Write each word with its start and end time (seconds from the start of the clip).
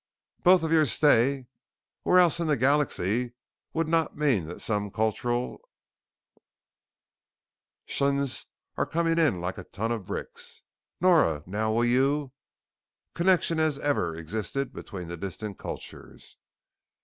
Both 0.41 0.63
of 0.63 0.71
your 0.71 0.87
sta_ 0.87 1.41
where 2.01 2.17
else 2.17 2.39
in 2.39 2.47
the 2.47 2.57
galaxy 2.57 3.33
would 3.71 3.87
not 3.87 4.17
mean 4.17 4.47
that 4.47 4.59
some 4.59 4.89
cultural 4.89 5.59
tions 7.85 8.47
are 8.77 8.87
coming 8.87 9.19
in 9.19 9.39
like 9.41 9.59
a 9.59 9.63
ton 9.63 9.91
of 9.91 10.05
bricks." 10.07 10.63
Nora, 10.99 11.43
now 11.45 11.71
will 11.71 11.85
you 11.85 12.31
connection 13.13 13.59
had 13.59 13.77
ever 13.77 14.15
existed 14.15 14.73
between 14.73 15.07
the 15.07 15.17
distant 15.17 15.59
cultures. 15.59 16.35